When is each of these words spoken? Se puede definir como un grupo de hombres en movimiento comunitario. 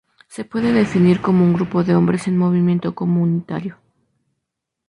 Se 0.27 0.45
puede 0.45 0.73
definir 0.73 1.21
como 1.21 1.43
un 1.45 1.53
grupo 1.53 1.83
de 1.83 1.93
hombres 1.93 2.25
en 2.27 2.35
movimiento 2.35 2.95
comunitario. 2.95 3.77